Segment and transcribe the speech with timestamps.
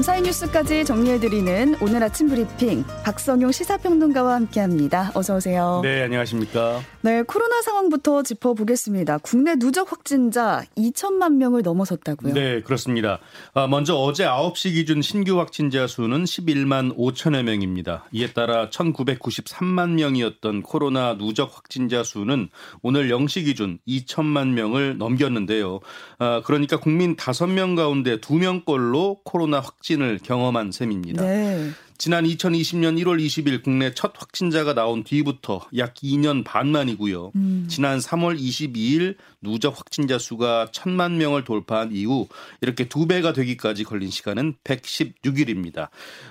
[0.00, 5.12] 밤사이 뉴스까지 정리해드리는 오늘 아침 브리핑 박성용 시사평론가와 함께합니다.
[5.14, 5.80] 어서 오세요.
[5.82, 6.80] 네, 안녕하십니까.
[7.02, 9.18] 네, 코로나 상황부터 짚어보겠습니다.
[9.18, 12.32] 국내 누적 확진자 2천만 명을 넘어섰다고요?
[12.32, 13.18] 네, 그렇습니다.
[13.52, 18.06] 아, 먼저 어제 9시 기준 신규 확진자 수는 11만 5천여 명입니다.
[18.12, 22.48] 이에 따라 1,993만 명이었던 코로나 누적 확진자 수는
[22.80, 25.80] 오늘 0시 기준 2천만 명을 넘겼는데요.
[26.18, 31.22] 아, 그러니까 국민 5명 가운데 2명꼴로 코로나 확 확진을 경험한 셈입니다.
[31.22, 31.70] 네.
[32.00, 37.32] 지난 2020년 1월 20일 국내 첫 확진자가 나온 뒤부터 약 2년 반 만이고요.
[37.34, 37.66] 음.
[37.68, 42.26] 지난 3월 22일 누적 확진자 수가 1천만 명을 돌파한 이후
[42.62, 45.88] 이렇게 두 배가 되기까지 걸린 시간은 116일입니다.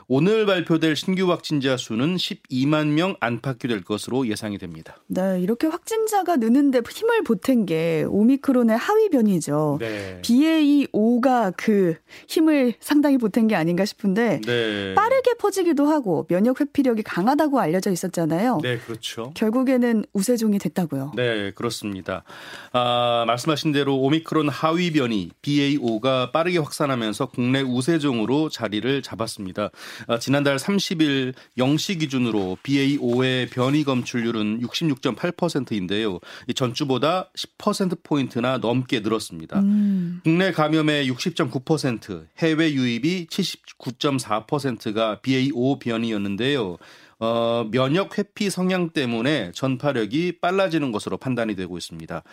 [0.07, 4.97] 오늘 발표될 신규 확진자 수는 12만 명 안팎이 될 것으로 예상이 됩니다.
[5.05, 9.77] 네, 이렇게 확진자가 느는데 힘을 보탠 게 오미크론의 하위 변이죠.
[9.79, 10.19] 네.
[10.23, 11.93] BA5가 그
[12.27, 14.95] 힘을 상당히 보탠 게 아닌가 싶은데 네.
[14.95, 18.59] 빠르게 퍼지 퍼지기도 하고 면역 회피력이 강하다고 알려져 있었잖아요.
[18.61, 19.31] 네, 그렇죠.
[19.35, 21.13] 결국에는 우세종이 됐다고요.
[21.15, 22.23] 네, 그렇습니다.
[22.71, 29.69] 아, 말씀하신 대로 오미크론 하위 변이 BA5가 빠르게 확산하면서 국내 우세종으로 자리를 잡았습니다.
[30.07, 36.19] 아, 지난달 30일 0시 기준으로 BA5의 변이 검출률은 66.8%인데요.
[36.55, 39.59] 전주보다 10% 포인트나 넘게 늘었습니다.
[39.59, 40.21] 음.
[40.23, 46.77] 국내 감염의 60.9%, 해외 유입이 79.4%가 BA BA5 변이였는데요.
[47.21, 52.23] 어, 면역 회피 성향 때문에 전파력이 빨라지는 것으로 판단이 되고 있습니다.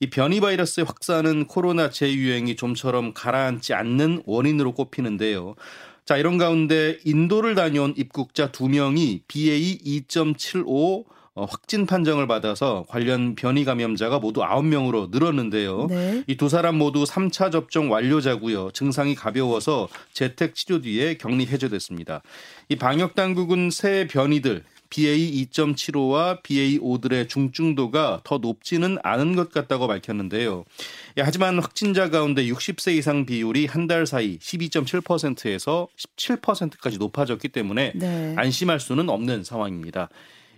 [0.00, 5.54] 이 변이 바이러스의 확산은 코로나 재유행이 좀처럼 가라앉지 않는 원인으로 꼽히는데요.
[6.04, 13.64] 자, 이런 가운데 인도를 다녀온 입국자 2명이 BA 2.75 어, 확진 판정을 받아서 관련 변이
[13.64, 15.86] 감염자가 모두 9명으로 늘었는데요.
[15.88, 16.24] 네.
[16.26, 18.70] 이두 사람 모두 3차 접종 완료자고요.
[18.72, 22.22] 증상이 가벼워서 재택 치료 뒤에 격리 해제됐습니다.
[22.68, 29.86] 이 방역 당국은 새 변이들 BA 2.75와 BA 5들의 중증도가 더 높지는 않은 것 같다고
[29.86, 30.66] 밝혔는데요.
[31.16, 35.88] 예, 하지만 확진자 가운데 60세 이상 비율이 한 달 사이 12.7%에서
[36.18, 38.34] 17%까지 높아졌기 때문에 네.
[38.36, 40.10] 안심할 수는 없는 상황입니다.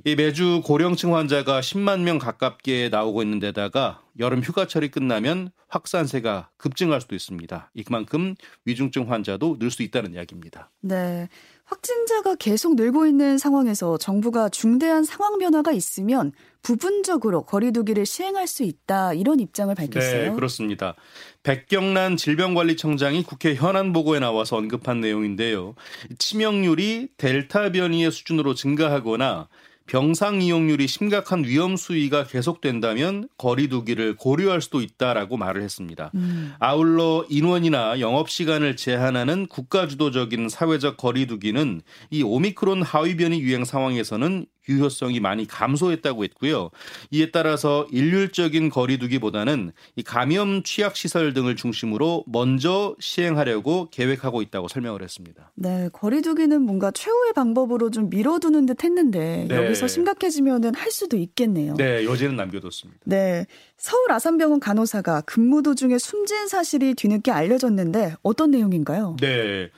[0.06, 7.00] 이 매주 고령층 환자가 10만 명 가깝게 나오고 있는 데다가 여름 휴가철이 끝나면 확산세가 급증할
[7.00, 7.70] 수도 있습니다.
[7.72, 8.34] 이 그만큼
[8.66, 10.70] 위중증 환자도 늘 수 있다는 이야기입니다.
[10.82, 11.28] 네.
[11.64, 19.14] 확진자가 계속 늘고 있는 상황에서 정부가 중대한 상황 변화가 있으면 부분적으로 거리두기를 시행할 수 있다
[19.14, 20.22] 이런 입장을 밝혔어요.
[20.28, 20.94] 네, 그렇습니다.
[21.42, 25.74] 백경란 질병관리청장이 국회 현안 보고에 나와서 언급한 내용인데요.
[26.18, 29.48] 치명률이 델타 변이의 수준으로 증가하거나
[29.86, 36.10] 병상 이용률이 심각한 위험 수위가 계속된다면 거리두기를 고려할 수도 있다라고 말을 했습니다.
[36.14, 36.52] 음.
[36.58, 44.46] 아울러 인원이나 영업 시간을 제한하는 국가 주도적인 사회적 거리두기는 이 오미크론 하위 변이 유행 상황에서는
[44.68, 46.70] 유효성이 많이 감소했다고 했고요.
[47.10, 55.02] 이에 따라서 일률적인 거리두기보다는 이 감염 취약 시설 등을 중심으로 먼저 시행하려고 계획하고 있다고 설명을
[55.02, 55.52] 했습니다.
[55.54, 59.54] 네, 거리두기는 뭔가 최후의 방법으로 좀 미뤄두는 듯 했는데 네.
[59.74, 61.74] 여기서 심각해지면은 할 수도 있겠네요.
[61.74, 63.00] 네, 여지는 남겨뒀습니다.
[63.04, 63.46] 네,
[63.76, 69.16] 서울 아산병원 간호사가 근무 도중에 숨진 사실이 뒤늦게 알려졌는데 어떤 내용인가요?
[69.20, 69.70] 네.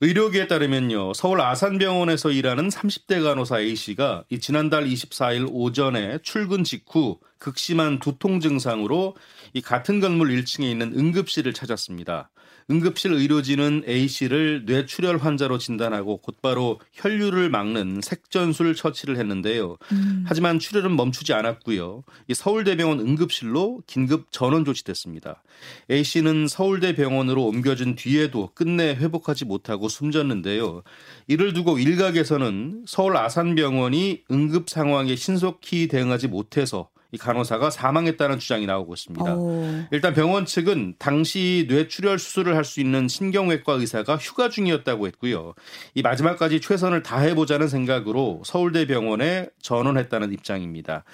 [0.00, 1.14] 의료계에 따르면요.
[1.14, 9.16] 서울 아산병원에서 일하는 30대 간호사 A씨가 지난달 24일 오전에 출근 직후 극심한 두통 증상으로
[9.54, 12.30] 이 같은 건물 1층에 있는 응급실을 찾았습니다.
[12.70, 19.76] 응급실 의료진은 A씨를 뇌출혈 환자로 진단하고 곧바로 혈류를 막는 색전술 처치를 했는데요.
[19.92, 20.24] 음.
[20.26, 22.04] 하지만 출혈은 멈추지 않았고요.
[22.28, 25.42] 이 서울대병원 응급실로 긴급 전원 조치됐습니다.
[25.90, 30.82] A씨는 서울대병원으로 옮겨진 뒤에도 끝내 회복하지 못하고 숨졌는데요.
[31.26, 38.94] 이를 두고 일각에서는 서울 아산병원이 응급 상황에 신속히 대응하지 못해서 이 간호사가 사망했다는 주장이 나오고
[38.94, 39.34] 있습니다.
[39.36, 39.84] 오.
[39.92, 45.54] 일단 병원 측은 당시 뇌출혈 수술을 할 수 있는 신경외과 의사가 휴가 중이었다고 했고요.
[45.94, 51.04] 이 마지막까지 최선을 다해보자는 생각으로 서울대병원에 전원했다는 입장입니다.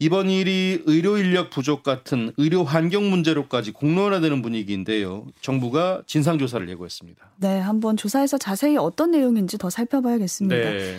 [0.00, 5.26] 이번 일이 의료 인력 부족 같은 의료 환경 문제로까지 공론화되는 분위기인데요.
[5.40, 7.24] 정부가 진상 조사를 예고했습니다.
[7.36, 10.56] 네, 한번 조사해서 자세히 어떤 내용인지 더 살펴봐야겠습니다.
[10.56, 10.98] 네.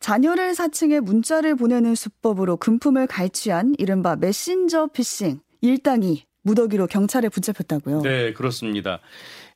[0.00, 8.02] 자녀를 사칭해 문자를 보내는 수법으로 금품을 갈취한 이른바 메신저 피싱 일당이 무더기로 경찰에 붙잡혔다고요.
[8.02, 9.00] 네, 그렇습니다.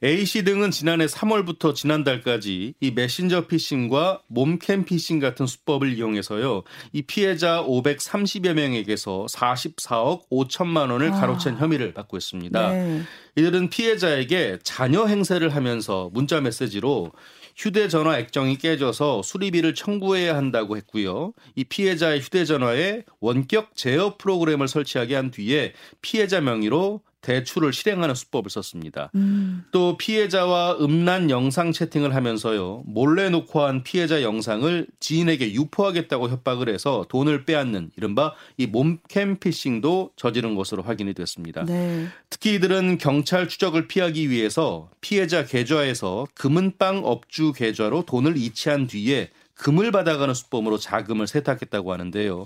[0.05, 6.65] A씨 등은 지난해 3월부터 지난달까지 이 메신저 피싱과 몸캠 피싱 같은 수법을 이용해서요.
[6.93, 11.21] 이 피해자 530여 명에게서 44억 5천만 원을 아.
[11.21, 12.71] 가로챈 혐의를 받고 있습니다.
[12.71, 13.03] 네.
[13.37, 17.12] 이들은 피해자에게 자녀 행세를 하면서 문자 메시지로
[17.56, 21.32] 휴대전화 액정이 깨져서 수리비를 청구해야 한다고 했고요.
[21.54, 29.10] 이 피해자의 휴대전화에 원격 제어 프로그램을 설치하게 한 뒤에 피해자 명의로 대출을 실행하는 수법을 썼습니다.
[29.14, 29.64] 음.
[29.70, 32.82] 또 피해자와 음란 영상 채팅을 하면서요.
[32.84, 40.54] 몰래 녹화한 피해자 영상을 지인에게 유포하겠다고 협박을 해서 돈을 빼앗는 이른바 이 몸캠 피싱도 저지른
[40.54, 41.64] 것으로 확인이 됐습니다.
[41.64, 42.08] 네.
[42.28, 49.93] 특히 이들은 경찰 추적을 피하기 위해서 피해자 계좌에서 금은빵 업주 계좌로 돈을 이체한 뒤에 금을
[49.93, 52.44] 받아가는 수법으로 자금을 세탁했다고 하는데요.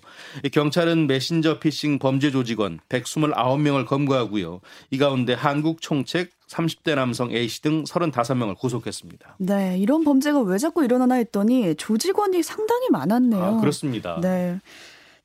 [0.52, 4.60] 경찰은 메신저 피싱 범죄 조직원 129명을 검거하고요.
[4.90, 9.36] 이 가운데 한국 총책 30대 남성 A씨 등 35명을 구속했습니다.
[9.38, 13.42] 네, 이런 범죄가 왜 자꾸 일어나나 했더니 조직원이 상당히 많았네요.
[13.42, 14.20] 아, 그렇습니다.
[14.20, 14.60] 네.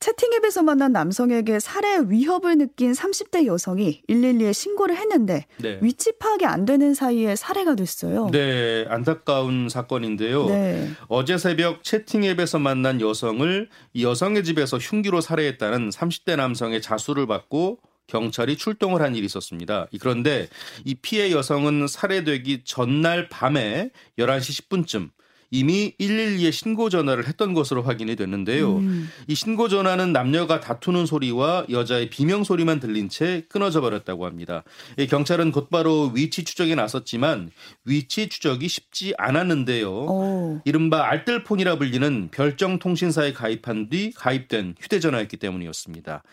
[0.02, 5.78] 채팅 앱에서 만난 남성에게 살해 위협을 느낀 30대 여성이 112에 신고를 했는데 네.
[5.84, 8.30] 위치 파악이 안 되는 사이에 살해가 됐어요.
[8.32, 10.48] 네, 안타까운 사건인데요.
[10.48, 10.90] 네.
[11.08, 17.78] 어제 새벽 채팅 앱에서 만난 여성을 이 여성의 집에서 흉기로 살해했다는 30대 남성의 자수를 받고
[18.08, 19.86] 경찰이 출동을 한 일이 있었습니다.
[20.00, 20.48] 그런데
[20.84, 25.12] 이 피해 여성은 살해되기 전날 밤에 11시 10분쯤
[25.52, 28.78] 이미 112에 신고 전화를 했던 것으로 확인이 됐는데요.
[28.78, 29.10] 음.
[29.28, 34.64] 이 신고 전화는 남녀가 다투는 소리와 여자의 비명 소리만 들린 채 끊어져 버렸다고 합니다.
[35.10, 37.52] 경찰은 곧바로 위치 추적에 나섰지만
[37.86, 39.92] 위치 추적이 쉽지 않았는데요.
[39.92, 40.62] 오.
[40.64, 46.24] 이른바 알뜰폰이라 불리는 별정 통신사에 가입한 뒤 가입된 휴대전화였기 때문이었습니다.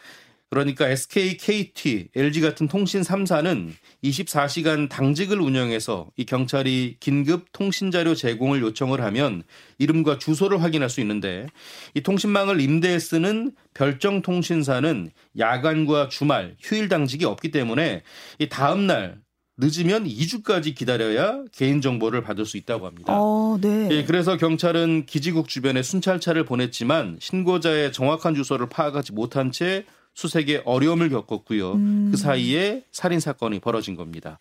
[0.50, 3.70] 그러니까 SK, KT, LG 같은 통신 3사는
[4.02, 9.42] 24시간 당직을 운영해서 이 경찰이 긴급 통신 자료 제공을 요청을 하면
[9.78, 11.46] 이름과 주소를 확인할 수 있는데
[11.94, 18.02] 이 통신망을 임대해 쓰는 별정 통신사는 야간과 주말, 휴일 당직이 없기 때문에
[18.38, 19.20] 이 다음 날
[19.58, 23.12] 늦으면 2주까지 기다려야 개인 정보를 받을 수 있다고 합니다.
[23.16, 23.88] 어, 네.
[23.90, 29.84] 예, 그래서 경찰은 기지국 주변에 순찰차를 보냈지만 신고자의 정확한 주소를 파악하지 못한 채
[30.18, 31.74] 수색에 어려움을 겪었고요.
[31.74, 32.08] 음.
[32.10, 34.40] 그 사이에 살인 사건이 벌어진 겁니다.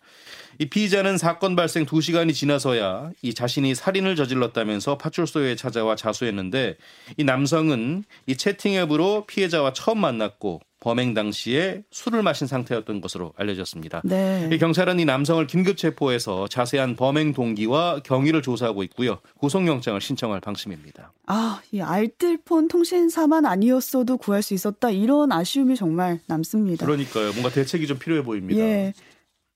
[0.58, 6.78] 이 피의자는 사건 발생 2시간이 지나서야 이 자신이 살인을 저질렀다면서 파출소에 찾아와 자수했는데
[7.16, 14.02] 이 남성은 이 채팅 앱으로 피해자와 처음 만났고 범행 당시에 술을 마신 상태였던 것으로 알려졌습니다.
[14.04, 14.48] 네.
[14.58, 19.18] 경찰은 이 남성을 긴급 체포해서 자세한 범행 동기와 경위를 조사하고 있고요.
[19.38, 21.12] 구속영장을 신청할 방침입니다.
[21.26, 26.86] 아, 이 알뜰폰 통신사만 아니었어도 구할 수 있었다 이런 아쉬움이 정말 남습니다.
[26.86, 27.32] 그러니까요.
[27.32, 28.60] 뭔가 대책이 좀 필요해 보입니다.
[28.60, 28.92] 예.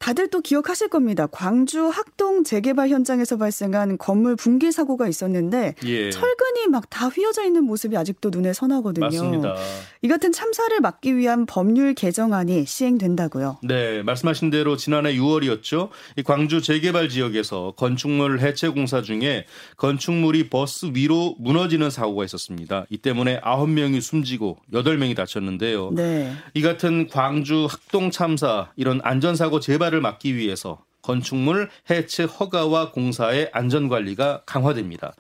[0.02, 1.28] 다들 또 기억하실 겁니다.
[1.30, 6.10] 광주 학동 재개발 현장에서 발생한 건물 붕괴 사고가 있었는데 예.
[6.10, 9.06] 철근이 막 다 휘어져 있는 모습이 아직도 눈에 선하거든요.
[9.06, 9.54] 맞습니다.
[10.02, 13.60] 이 같은 참사를 막기 위한 법률 개정안이 시행된다고요.
[13.62, 15.88] 네, 말씀하신 대로 지난해 6월이었죠.
[16.16, 19.46] 이 광주 재개발 지역에서 건축물 해체 공사 중에
[19.76, 22.84] 건축물이 버스 위로 무너지는 사고가 있었습니다.
[22.90, 25.92] 이 때문에 9명이 숨지고 8명이 다쳤는데요.
[25.92, 26.32] 네.
[26.54, 33.50] 이 같은 광주 학동 참사 이런 안전사고 재발 재발을 막기 위해서 건축물 해체 허가와 공사의
[33.52, 35.14] 안전 관리가 강화됩니다.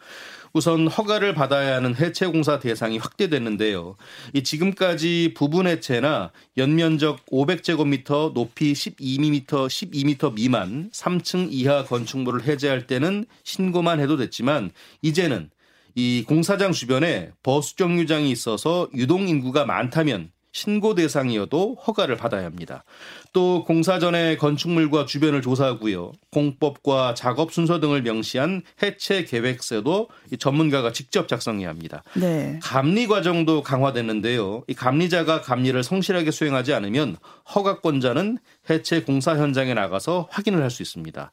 [0.54, 3.96] 우선 허가를 받아야 하는 해체 공사 대상이 확대됐는데요.
[4.34, 13.26] 이 지금까지 부분 해체나 연면적 500제곱미터, 높이 12m, 12m 미만 3층 이하 건축물을 해제할 때는
[13.44, 15.50] 신고만 해도 됐지만 이제는
[15.94, 22.84] 이 공사장 주변에 버스 정류장이 있어서 유동 인구가 많다면 신고 대상이어도 허가를 받아야 합니다.
[23.32, 26.12] 또 공사 전에 건축물과 주변을 조사하고요.
[26.30, 32.02] 공법과 작업 순서 등을 명시한 해체 계획서도 전문가가 직접 작성해야 합니다.
[32.14, 32.58] 네.
[32.62, 34.64] 감리 과정도 강화됐는데요.
[34.68, 37.16] 이 감리자가 감리를 성실하게 수행하지 않으면
[37.54, 38.38] 허가권자는
[38.70, 41.30] 해체 공사 현장에 나가서 확인을 할 수 있습니다.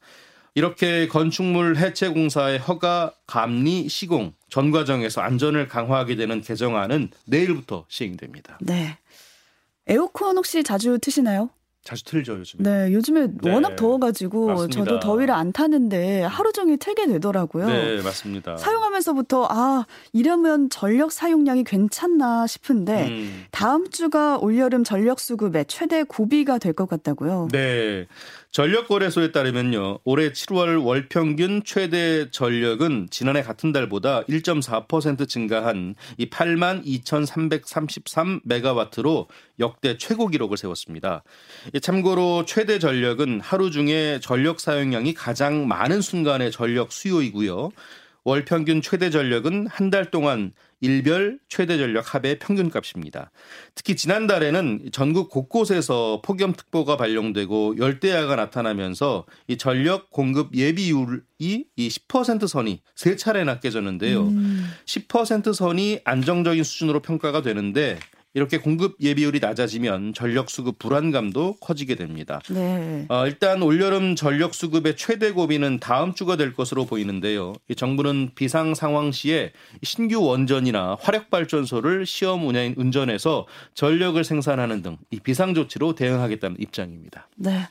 [0.56, 8.58] 이렇게 건축물 해체 공사의 허가, 감리, 시공 전 과정에서 안전을 강화하게 되는 개정안은 내일부터 시행됩니다.
[8.62, 8.98] 네.
[9.88, 11.50] 에어컨 혹시 자주 트시나요?
[11.83, 12.63] 자주 틀죠 요즘에.
[12.63, 13.51] 네, 요즘에 네.
[13.51, 14.83] 워낙 더워가지고 맞습니다.
[14.83, 17.67] 저도 더위를 안 타는데 하루 종일 틀게 되더라고요.
[17.67, 18.57] 네, 맞습니다.
[18.57, 23.45] 사용하면서부터 아 이러면 전력 사용량이 괜찮나 싶은데 음.
[23.51, 27.48] 다음 주가 올여름 전력 수급의 최대 고비가 될 것 같다고요.
[27.51, 28.05] 네,
[28.51, 30.00] 전력거래소에 따르면요.
[30.03, 39.27] 올해 7월 월 평균 최대 전력은 지난해 같은 달보다 1.4% 증가한 이 8만 2,333 메가와트로
[39.59, 41.24] 역대 최고 기록을 세웠습니다.
[41.81, 47.71] 참고로 최대 전력은 하루 중에 전력 사용량이 가장 많은 순간의 전력 수요이고요.
[48.23, 53.31] 월 평균 최대 전력은 한 달 동안 일별 최대 전력 합의 평균 값입니다.
[53.75, 62.81] 특히 지난달에는 전국 곳곳에서 폭염특보가 발령되고 열대야가 나타나면서 이 전력 공급 예비율이 이 10% 선이
[62.95, 64.27] 세 차례나 깨졌는데요.
[64.27, 64.69] 음.
[64.85, 67.99] 10% 선이 안정적인 수준으로 평가가 되는데
[68.36, 72.39] 이렇게 공급 예비율이 낮아지면 전력 수급 불안감도 커지게 됩니다.
[72.50, 73.05] 네.
[73.09, 77.53] 어, 일단 올여름 전력 수급의 최대 고비는 다음 주가 될 것으로 보이는데요.
[77.75, 85.19] 정부는 비상 상황 시에 신규 원전이나 화력 발전소를 시험 운행 운전해서 전력을 생산하는 등 이
[85.19, 87.27] 비상 조치로 대응하겠다는 입장입니다.
[87.36, 87.67] 네.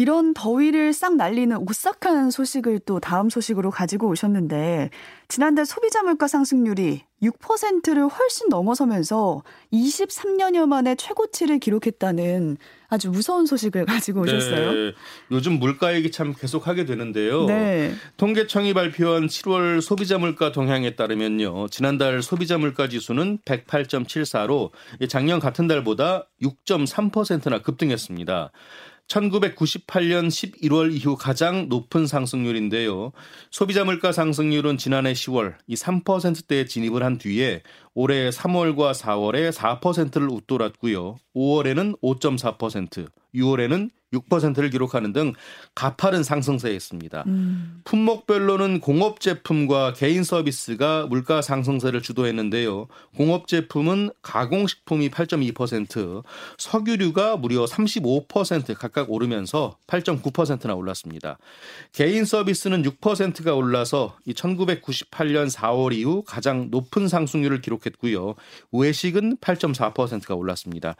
[0.00, 4.88] 이런 더위를 싹 날리는 오싹한 소식을 또 다음 소식으로 가지고 오셨는데
[5.28, 9.42] 지난달 소비자 물가 상승률이 6%를 훨씬 넘어서면서
[9.74, 12.56] 23년여 만에 최고치를 기록했다는
[12.88, 14.72] 아주 무서운 소식을 가지고 오셨어요.
[14.72, 14.92] 네,
[15.32, 17.44] 요즘 물가 얘기 참 계속 하게 되는데요.
[17.44, 17.92] 네.
[18.16, 21.68] 통계청이 발표한 7월 소비자 물가 동향에 따르면요.
[21.68, 24.70] 지난달 소비자 물가 지수는 108.74로
[25.10, 28.50] 작년 같은 달보다 6.3%나 급등했습니다.
[29.10, 33.12] 1998년 11월 이후 가장 높은 상승률인데요.
[33.50, 37.62] 소비자 물가 상승률은 지난해 10월 이 3%대에 진입을 한 뒤에
[37.94, 41.18] 올해 3월과 4월에 4%를 웃돌았고요.
[41.34, 45.34] 5월에는 5.4%, 6월에는 6%를 기록하는 등
[45.74, 47.24] 가파른 상승세에 있습니다.
[47.26, 47.80] 음.
[47.84, 52.88] 품목별로는 공업 제품과 개인 서비스가 물가 상승세를 주도했는데요.
[53.16, 56.24] 공업 제품은 가공식품이 8.2%,
[56.58, 61.38] 석유류가 무려 35% 각각 오르면서 8.9%나 올랐습니다.
[61.92, 68.34] 개인 서비스는 6%가 올라서 1998년 4월 이후 가장 높은 상승률을 기록했고요.
[68.72, 70.96] 외식은 8.4%가 올랐습니다.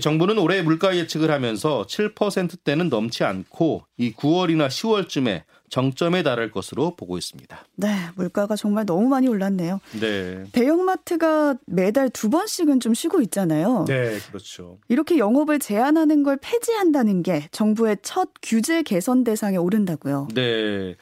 [0.00, 6.96] 정부는 올해 물가 예측을 하면서 7% 10%대는 넘지 않고 이 9월이나 10월쯤에 정점에 달할 것으로
[6.96, 7.58] 보고 있습니다.
[7.76, 9.80] 네, 물가가 정말 너무 많이 올랐네요.
[10.00, 10.44] 네.
[10.52, 13.84] 대형마트가 매달 두 번씩은 좀 쉬고 있잖아요.
[13.86, 14.78] 네, 그렇죠.
[14.88, 20.28] 이렇게 영업을 제한하는 걸 폐지한다는 게 정부의 첫 규제 개선 대상에 오른다고요.
[20.34, 20.96] 네.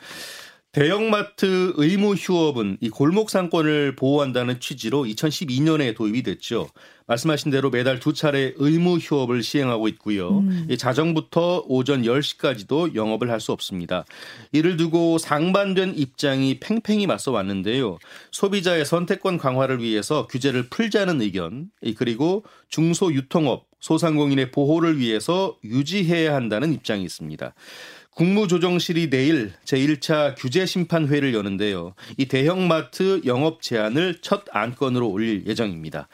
[0.77, 6.69] 대형마트 의무 휴업은 이 골목 상권을 보호한다는 취지로 2012년에 도입이 됐죠.
[7.07, 10.41] 말씀하신 대로 매달 두 차례 의무 휴업을 시행하고 있고요.
[10.41, 10.69] 음.
[10.77, 14.05] 자정부터 오전 10시까지도 영업을 할 수 없습니다.
[14.53, 17.97] 이를 두고 상반된 입장이 팽팽히 맞서 왔는데요.
[18.33, 27.05] 소비자의 선택권 강화를 위해서 규제를 풀자는 의견, 그리고 중소유통업, 소상공인의 보호를 위해서 유지해야 한다는 입장이
[27.05, 27.55] 있습니다.
[28.17, 31.95] 국무조정실이 내일 제1차 규제심판회를 여는데요.
[32.17, 36.09] 이 대형마트 영업 제한을 첫 안건으로 올릴 예정입니다.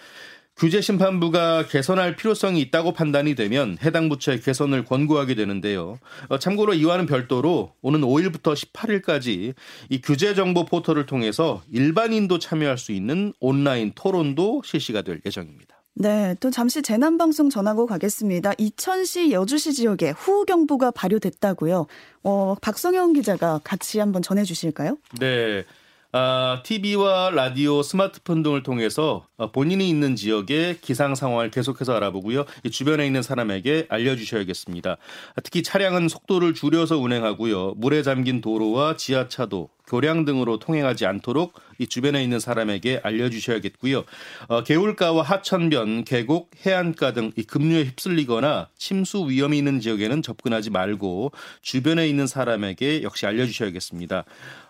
[0.56, 6.00] 규제심판부가 개선할 필요성이 있다고 판단이 되면 해당 부처의 개선을 권고하게 되는데요.
[6.28, 9.54] 어, 참고로 이와는 별도로 오는 5일부터 18일까지
[9.88, 15.71] 이 규제정보 포털을 통해서 일반인도 참여할 수 있는 온라인 토론도 실시가 될 예정입니다.
[15.94, 18.52] 네, 또 잠시 재난 방송 전하고 가겠습니다.
[18.56, 21.86] 이천시 여주시 지역에 후경보가 발효됐다고요.
[22.22, 24.96] 어, 박성영 기자가 같이 한번 전해 주실까요?
[25.20, 25.64] 네.
[26.14, 32.44] 아, TV와 라디오, 스마트폰 등을 통해서 어, 본인이 있는 지역의 기상 상황을 계속해서 알아보고요.
[32.70, 34.98] 주변에 있는 사람에게 알려주셔야겠습니다.
[35.42, 37.74] 특히 차량은 속도를 줄여서 운행하고요.
[37.78, 44.04] 물에 잠긴 도로와 지하차도, 교량 등으로 통행하지 않도록 이 주변에 있는 사람에게 알려주셔야겠고요.
[44.48, 51.32] 어, 개울가와 하천변, 계곡, 해안가 등 이 급류에 휩쓸리거나 침수 위험이 있는 지역에는 접근하지 말고
[51.62, 54.24] 주변에 있는 사람에게 역시 알려주셔야겠습니다.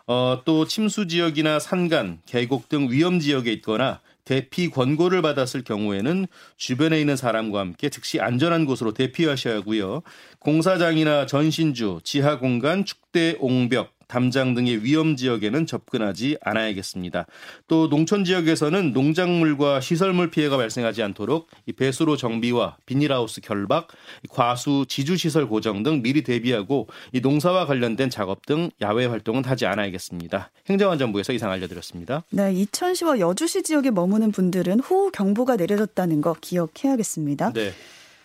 [0.07, 7.01] 어, 또 침수 지역이나 산간, 계곡 등 위험 지역에 있거나 대피 권고를 받았을 경우에는 주변에
[7.01, 10.03] 있는 사람과 함께 즉시 안전한 곳으로 대피하셔야 하고요.
[10.39, 17.25] 공사장이나 전신주, 지하 공간, 축대, 옹벽, 담장 등의 위험 지역에는 접근하지 않아야겠습니다.
[17.67, 23.89] 또 농촌 지역에서는 농작물과 시설물 피해가 발생하지 않도록 배수로 정비와 비닐하우스 결박,
[24.29, 29.65] 과수 지주 시설 고정 등 미리 대비하고 이 농사와 관련된 작업 등 야외 활동은 하지
[29.65, 30.51] 않아야겠습니다.
[30.69, 32.23] 행정안전부에서 이상 알려드렸습니다.
[32.29, 37.55] 네, 이천시와 여주시 지역에 머무는 분들은 호우 경보가 내려졌다는 거 기억해야겠습니다.
[37.55, 37.73] 네.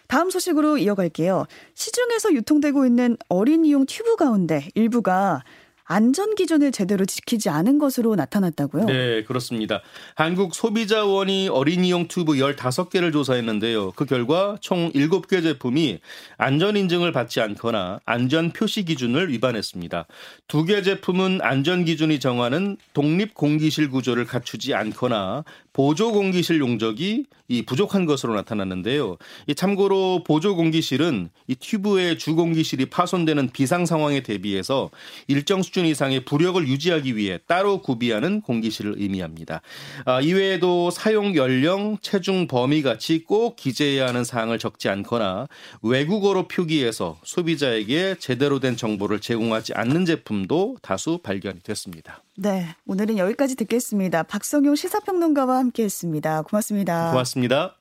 [0.08, 1.46] 다음 소식으로 이어갈게요.
[1.76, 5.44] 시중에서 유통되고 있는 어린이용 튜브 가운데 일부가
[5.90, 8.86] 안전 기준을 제대로 지키지 않은 것으로 나타났다고요?
[8.86, 9.82] 네, 그렇습니다.
[10.16, 13.94] 한국 소비자원이 어린이용 튜브 15개를 조사했는데요.
[13.94, 16.00] 그 결과 총 7개 제품이
[16.38, 20.06] 안전 인증을 받지 않거나 안전 표시 기준을 위반했습니다.
[20.48, 25.46] 두 개 제품은 안전 기준이 정하는 독립 공기실 구조를 갖추지 않거나
[25.78, 29.18] 보조 공기실 용적이 이 부족한 것으로 나타났는데요.
[29.46, 34.90] 이 참고로 보조 공기실은 이 튜브의 주 공기실이 파손되는 비상 상황에 대비해서
[35.28, 39.62] 일정 수준 이상의 부력을 유지하기 위해 따로 구비하는 공기실을 의미합니다.
[40.06, 45.48] 아, 이외에도 사용 연령, 체중 범위 같이 꼭 기재해야 하는 사항을 적지 않거나
[45.84, 52.24] 외국어로 표기해서 소비자에게 제대로 된 정보를 제공하지 않는 제품도 다수 발견이 됐습니다.
[52.40, 54.22] 네, 오늘은 여기까지 듣겠습니다.
[54.22, 56.44] 박성용 시사평론가와 함께 했습니다.
[56.44, 57.10] 고맙습니다.
[57.10, 57.77] 고맙습니다.